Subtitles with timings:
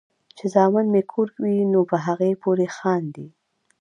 [0.37, 3.33] چې زامن مې کور وي نو پۀ هغې پورې خاندي ـ